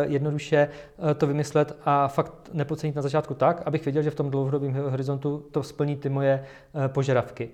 [0.03, 4.31] jednoduše eh, to vymyslet a fakt nepocenit na začátku tak, abych věděl, že v tom
[4.31, 6.43] dlouhodobém horizontu to splní ty moje
[6.85, 7.49] eh, požadavky.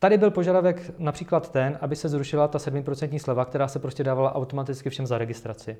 [0.00, 4.34] Tady byl požadavek například ten, aby se zrušila ta 7% sleva, která se prostě dávala
[4.34, 5.70] automaticky všem za registraci.
[5.70, 5.76] E,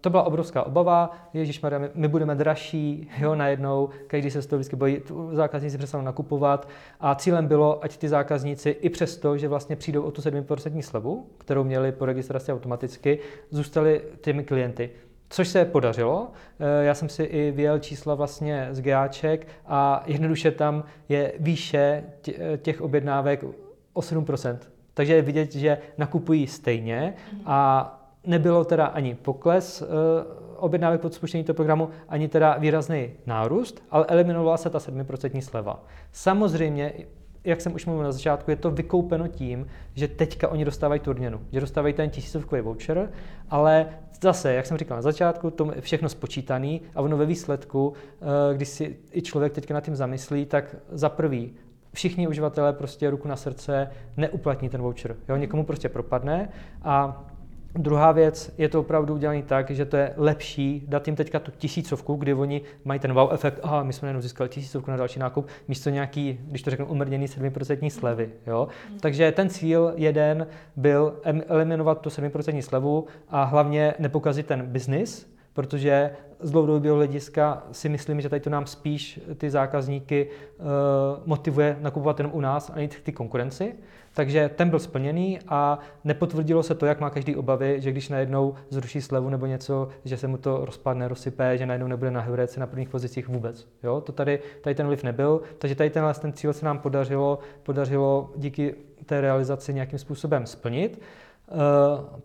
[0.00, 4.46] to byla obrovská obava, Ježíš Maria, my, my budeme dražší, jo, najednou, každý se z
[4.46, 5.00] toho vždycky bojí,
[5.32, 6.68] zákazníci přestanou nakupovat
[7.00, 11.26] a cílem bylo, ať ty zákazníci i přesto, že vlastně přijdou o tu 7% slevu,
[11.38, 13.18] kterou měli po registraci automaticky,
[13.50, 14.90] zůstali těmi klienty.
[15.28, 16.28] Což se podařilo.
[16.60, 22.04] Eh, já jsem si i vyjel čísla vlastně z GAček a jednoduše tam je výše
[22.56, 23.44] těch objednávek
[23.92, 24.58] o 7%.
[24.94, 27.14] Takže je vidět, že nakupují stejně
[27.46, 27.90] a
[28.26, 29.86] nebylo teda ani pokles eh,
[30.56, 35.84] objednávek pod spuštění toho programu, ani teda výrazný nárůst, ale eliminovala se ta 7% sleva.
[36.12, 36.92] Samozřejmě
[37.44, 41.10] jak jsem už mluvil na začátku, je to vykoupeno tím, že teďka oni dostávají tu
[41.10, 43.10] odměnu, že dostávají ten tisícovkový voucher,
[43.50, 43.86] ale
[44.22, 48.54] zase, jak jsem říkal na začátku, to je všechno spočítaný a ono ve výsledku, eh,
[48.54, 51.54] když si i člověk teďka nad tím zamyslí, tak za prvý
[51.92, 55.16] všichni uživatelé prostě ruku na srdce neuplatní ten voucher.
[55.28, 56.48] Jo, někomu prostě propadne
[56.82, 57.24] a
[57.78, 61.50] Druhá věc, je to opravdu udělané tak, že to je lepší dát jim teďka tu
[61.50, 65.18] tisícovku, kdy oni mají ten wow efekt, aha, my jsme jenom získali tisícovku na další
[65.18, 68.30] nákup, místo nějaký, když to řeknu, umrněný 7% slevy.
[68.46, 68.68] Jo?
[68.90, 68.98] Mm.
[68.98, 76.10] Takže ten cíl jeden byl eliminovat tu 7% slevu a hlavně nepokazit ten biznis, protože
[76.44, 80.28] z dlouhodobého hlediska si myslím, že tady to nám spíš ty zákazníky
[80.58, 80.66] uh,
[81.26, 83.74] motivuje nakupovat jenom u nás a jít ty konkurenci.
[84.14, 88.54] Takže ten byl splněný a nepotvrdilo se to, jak má každý obavy, že když najednou
[88.70, 92.60] zruší slevu nebo něco, že se mu to rozpadne, rozsype, že najednou nebude na hvědce
[92.60, 93.68] na prvních pozicích vůbec.
[93.82, 94.00] Jo?
[94.00, 98.30] To tady, tady ten vliv nebyl, takže tady tenhle ten cíl se nám podařilo, podařilo
[98.36, 98.74] díky
[99.06, 101.00] té realizaci nějakým způsobem splnit.
[101.48, 101.54] Eh,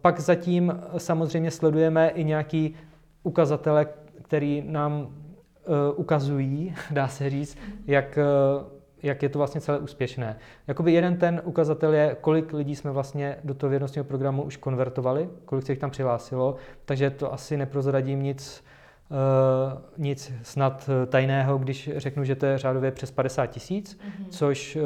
[0.02, 2.76] pak zatím samozřejmě sledujeme i nějaký
[3.24, 3.88] ukazatele,
[4.22, 10.38] který nám eh, ukazují, dá se říct, jak eh, jak je to vlastně celé úspěšné.
[10.68, 15.30] Jakoby jeden ten ukazatel je, kolik lidí jsme vlastně do toho vědnostního programu už konvertovali,
[15.46, 16.56] kolik se jich tam přihlásilo,
[16.86, 18.64] takže to asi neprozradím nic,
[19.98, 24.26] nic snad tajného, když řeknu, že to je řádově přes 50 tisíc, mm-hmm.
[24.30, 24.78] což,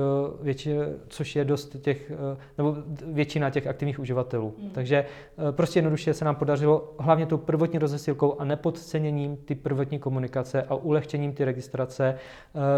[0.42, 0.76] větši,
[1.08, 2.12] což je dost těch,
[2.58, 4.56] nebo většina těch aktivních uživatelů.
[4.58, 4.70] Mm.
[4.70, 5.06] Takže
[5.52, 10.76] prostě jednoduše se nám podařilo hlavně tou prvotní rozesilkou a nepodceněním ty prvotní komunikace a
[10.76, 12.16] ulehčením ty registrace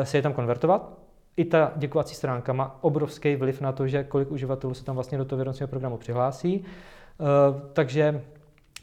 [0.04, 1.06] se je tam konvertovat
[1.38, 5.18] i ta děkovací stránka má obrovský vliv na to, že kolik uživatelů se tam vlastně
[5.18, 6.60] do toho vědomostního programu přihlásí.
[6.60, 8.22] Uh, takže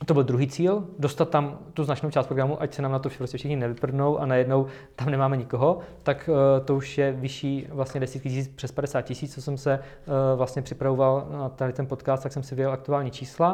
[0.07, 3.09] to byl druhý cíl, dostat tam tu značnou část programu, ať se nám na to
[3.19, 8.01] prostě všichni nevyprdnou a najednou tam nemáme nikoho, tak uh, to už je vyšší vlastně
[8.01, 12.23] desítky tisíc, přes 50 tisíc, co jsem se uh, vlastně připravoval na tady ten podcast,
[12.23, 13.53] tak jsem si vyjel aktuální čísla.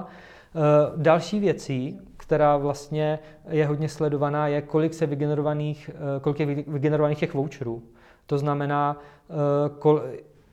[0.54, 7.18] Uh, další věcí, která vlastně je hodně sledovaná, je kolik se vygenerovaných, kolik je vygenerovaných
[7.18, 7.82] těch voucherů.
[8.28, 9.34] To znamená, eh,
[9.78, 10.02] kol,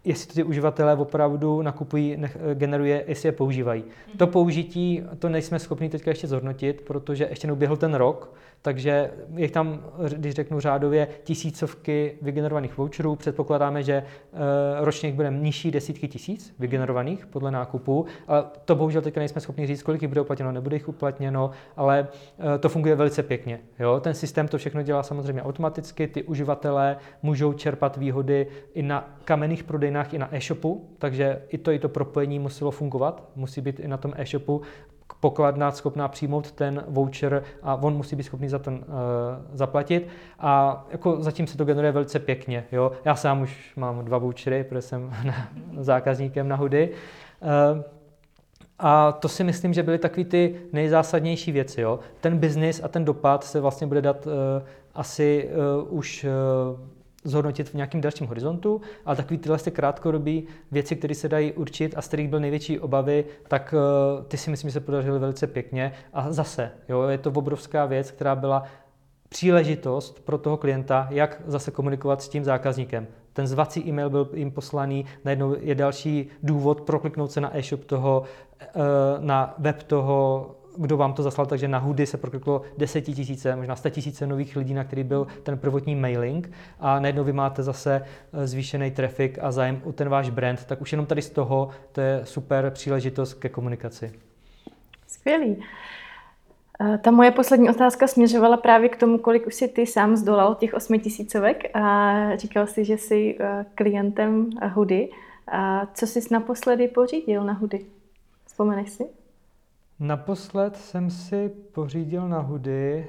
[0.05, 3.81] jestli ty uživatelé opravdu nakupují, nech, eh, generuje, jestli je používají.
[3.81, 4.17] Mm-hmm.
[4.17, 8.33] To použití, to nejsme schopni teďka ještě zhodnotit, protože ještě neuběhl ten rok,
[8.65, 9.83] takže je tam,
[10.17, 13.15] když řeknu řádově, tisícovky vygenerovaných voucherů.
[13.15, 14.37] Předpokládáme, že eh,
[14.79, 18.05] ročně bude nižší desítky tisíc vygenerovaných podle nákupu.
[18.27, 22.07] Ale to bohužel teďka nejsme schopni říct, kolik jich bude uplatněno, nebude jich uplatněno, ale
[22.55, 23.59] eh, to funguje velice pěkně.
[23.79, 23.99] Jo?
[23.99, 29.63] Ten systém to všechno dělá samozřejmě automaticky, ty uživatelé můžou čerpat výhody i na kamenných
[29.63, 33.87] prodejnách, i na e-shopu, takže i to, i to propojení muselo fungovat, musí být i
[33.87, 34.61] na tom e-shopu
[35.19, 38.83] pokladna schopná přijmout ten voucher a on musí být schopný za ten uh,
[39.53, 40.07] zaplatit.
[40.39, 42.65] A jako zatím se to generuje velice pěkně.
[42.71, 42.91] Jo?
[43.05, 45.13] Já sám už mám dva vouchery, protože jsem
[45.77, 46.89] zákazníkem na Hudy.
[47.41, 47.81] Uh,
[48.79, 51.81] a to si myslím, že byly takové ty nejzásadnější věci.
[51.81, 51.99] Jo?
[52.21, 54.33] Ten biznis a ten dopad se vlastně bude dát uh,
[54.95, 55.49] asi
[55.89, 56.79] uh, už uh,
[57.25, 61.93] zhodnotit v nějakém dalším horizontu, ale takový tyhle ty krátkodobí věci, které se dají určit
[61.97, 65.47] a z kterých byl největší obavy, tak uh, ty si myslím, že se podařily velice
[65.47, 65.93] pěkně.
[66.13, 68.63] A zase, jo, je to obrovská věc, která byla
[69.29, 73.07] příležitost pro toho klienta, jak zase komunikovat s tím zákazníkem.
[73.33, 78.23] Ten zvací e-mail byl jim poslaný, najednou je další důvod prokliknout se na e-shop toho,
[78.61, 78.67] eh,
[79.19, 84.27] na web toho kdo vám to zaslal, takže na Hudy se prokliklo desetitisíce, možná tisíce
[84.27, 88.91] nových lidí, na který byl ten prvotní mailing a najednou vy máte zase eh, zvýšený
[88.91, 92.21] trafik a zájem o ten váš brand, tak už jenom tady z toho to je
[92.23, 94.11] super příležitost ke komunikaci.
[95.07, 95.63] Skvělý.
[96.81, 100.55] Eh, ta moje poslední otázka směřovala právě k tomu, kolik už si ty sám zdolal
[100.55, 105.09] těch osmi tisícovek a říkal si, že jsi eh, klientem Hudy.
[105.47, 107.85] A co jsi naposledy pořídil na Hudy?
[108.45, 109.03] Vzpomeneš si?
[109.99, 113.07] Naposled jsem si pořídil na hudy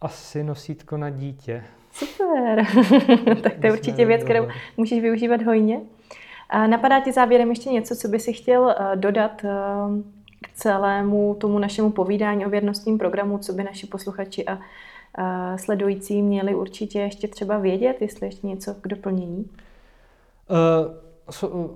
[0.00, 1.64] asi nosítko na dítě.
[1.92, 2.66] Super,
[3.42, 5.80] tak to je určitě věc, kterou můžeš využívat hojně.
[6.66, 9.48] Napadá ti závěrem ještě něco, co by si chtěl eh, dodat eh,
[10.42, 14.58] k celému tomu našemu povídání o věrnostním programu, co by naši posluchači a
[15.56, 19.50] sledující měli určitě ještě třeba vědět, jestli ještě něco k doplnění?
[20.50, 20.94] Uh,
[21.30, 21.74] so,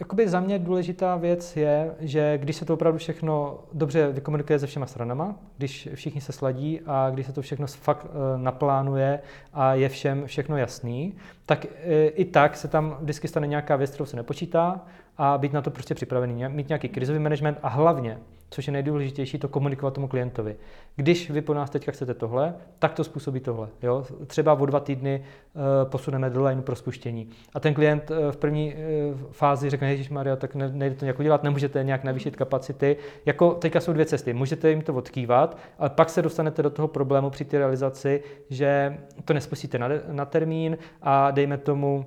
[0.00, 4.66] Jakoby za mě důležitá věc je, že když se to opravdu všechno dobře vykomunikuje se
[4.66, 9.20] všema stranama, když všichni se sladí a když se to všechno fakt eh, naplánuje
[9.52, 11.14] a je všem všechno jasný,
[11.46, 14.80] tak eh, i tak se tam vždycky stane nějaká věc, kterou se nepočítá
[15.18, 18.18] a být na to prostě připravený, mít nějaký krizový management a hlavně
[18.54, 20.56] což je nejdůležitější, to komunikovat tomu klientovi.
[20.96, 23.68] Když vy po nás teďka chcete tohle, tak to způsobí tohle.
[23.82, 24.04] Jo?
[24.26, 27.28] Třeba o dva týdny uh, posuneme deadline pro spuštění.
[27.54, 31.04] A ten klient uh, v první uh, fázi řekne, Ježíš Maria, tak ne, nejde to
[31.04, 32.96] nějak udělat, nemůžete nějak navýšit kapacity.
[33.26, 34.32] Jako teďka jsou dvě cesty.
[34.32, 38.98] Můžete jim to odkývat, ale pak se dostanete do toho problému při té realizaci, že
[39.24, 42.04] to nespustíte na, na termín a dejme tomu,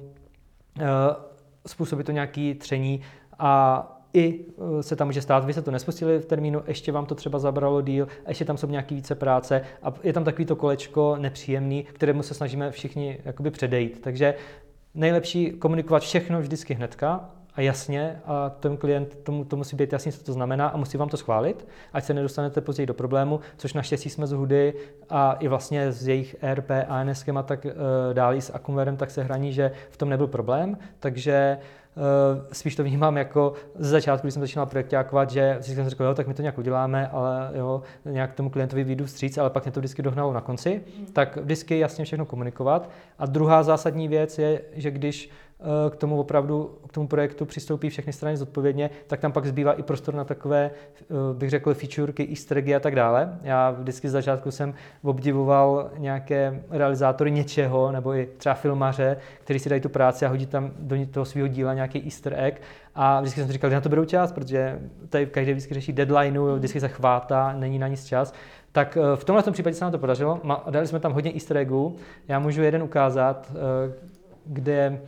[0.79, 0.85] uh,
[1.67, 3.01] způsobí to nějaký tření
[3.39, 4.45] a i
[4.79, 7.39] eh, se tam může stát, vy se to nespustili v termínu, ještě vám to třeba
[7.39, 11.83] zabralo díl, ještě tam jsou nějaký více práce a je tam takový to kolečko nepříjemný,
[11.83, 14.01] kterému se snažíme všichni jakoby předejít.
[14.01, 14.33] Takže
[14.95, 20.11] nejlepší komunikovat všechno vždycky hnedka a jasně a ten klient tomu, to musí být jasně,
[20.11, 23.73] co to znamená a musí vám to schválit, ať se nedostanete později do problému, což
[23.73, 24.73] naštěstí jsme z Hudy
[25.09, 27.71] a i vlastně s jejich ERP, ANS a tak uh,
[28.13, 31.86] dále i s Akumverem tak se hraní, že v tom nebyl problém, takže Eh,
[32.51, 36.13] spíš to vnímám jako z začátku, když jsem začínal projektákovat, že si jsem řekl, jo,
[36.13, 39.71] tak my to nějak uděláme, ale jo, nějak tomu klientovi výjdu vstříc, ale pak mě
[39.71, 40.81] to vždycky dohnalo na konci.
[40.99, 41.05] Mm.
[41.05, 42.89] Tak vždycky jasně všechno komunikovat.
[43.19, 45.29] A druhá zásadní věc je, že když
[45.89, 49.83] k tomu opravdu, k tomu projektu přistoupí všechny strany zodpovědně, tak tam pak zbývá i
[49.83, 53.39] prostor na takové, eh, bych řekl, featurky, easter a tak dále.
[53.43, 59.69] Já vždycky z začátku jsem obdivoval nějaké realizátory něčeho, nebo i třeba filmaře, kteří si
[59.69, 62.61] dají tu práci a hodí tam do toho svého díla nějaký easter egg.
[62.95, 64.79] A vždycky jsem říkal, že na to berou čas, protože
[65.09, 68.33] tady každý vždycky řeší deadlineu, vždycky se chvátá, není na nic čas.
[68.71, 70.41] Tak eh, v tomhle případě se nám to podařilo.
[70.69, 71.95] Dali jsme tam hodně easter eggů.
[72.27, 73.93] Já můžu jeden ukázat, eh,
[74.45, 74.99] kde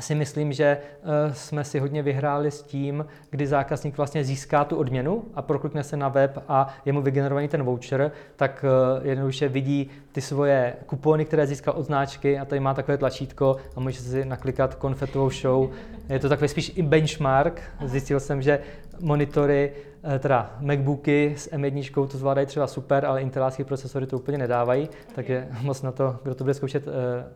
[0.00, 4.76] si myslím, že eh, jsme si hodně vyhráli s tím, kdy zákazník vlastně získá tu
[4.76, 9.48] odměnu a proklikne se na web a je mu vygenerovaný ten voucher, tak eh, jednoduše
[9.48, 14.00] vidí ty svoje kupony, které získal od značky a tady má takové tlačítko a může
[14.00, 15.70] si naklikat konfetovou show.
[16.08, 17.62] Je to takový spíš i benchmark.
[17.84, 18.58] Zjistil jsem, že
[19.00, 19.72] monitory
[20.04, 24.88] Eh, teda MacBooky s M1 to zvládají třeba super, ale intelácké procesory to úplně nedávají,
[25.14, 26.92] takže moc na to, kdo to bude zkoušet, eh,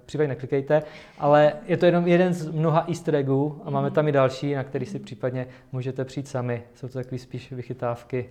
[0.06, 0.82] případně neklikejte.
[1.18, 4.64] Ale je to jenom jeden z mnoha easter eggů a máme tam i další, na
[4.64, 6.62] který si případně můžete přijít sami.
[6.74, 8.30] Jsou to takové spíš vychytávky.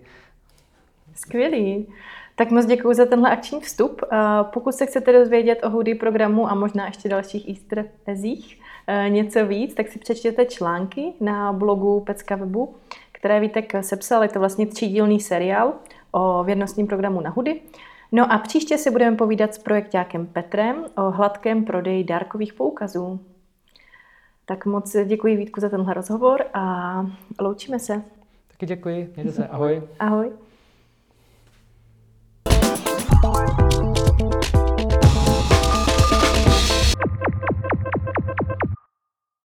[1.14, 1.88] Skvělý.
[2.36, 4.02] Tak moc děkuji za tenhle akční vstup.
[4.12, 4.18] Eh,
[4.54, 8.62] pokud se chcete dozvědět o Hoodie programu a možná ještě dalších easter eggzích
[9.08, 12.76] něco víc, tak si přečtěte články na blogu Pecka webu
[13.26, 14.24] které Vítek sepsal.
[14.24, 15.74] Je to vlastně třídílný seriál
[16.12, 17.62] o věrnostním programu na hudy.
[18.12, 23.20] No a příště si budeme povídat s projektákem Petrem o hladkém prodeji dárkových poukazů.
[24.46, 27.06] Tak moc děkuji Vítku za tenhle rozhovor a
[27.40, 28.02] loučíme se.
[28.52, 29.82] Taky děkuji, mějte se, ahoj.
[30.00, 30.32] Ahoj.